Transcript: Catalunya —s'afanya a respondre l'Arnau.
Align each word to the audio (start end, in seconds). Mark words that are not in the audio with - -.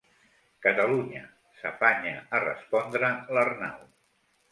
Catalunya 0.65 1.19
—s'afanya 1.59 2.13
a 2.37 2.39
respondre 2.45 3.11
l'Arnau. 3.37 3.85